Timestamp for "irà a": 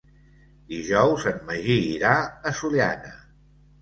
1.99-2.55